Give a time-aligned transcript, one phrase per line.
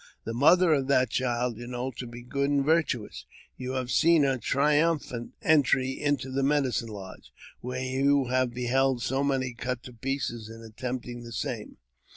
[0.23, 3.27] The mother of that child you know to be good and virtuous.
[3.55, 9.23] You have seen her triumphant entry into the medicine lodge, where you have beheld so
[9.23, 11.77] many cut to pieces in attempting the same.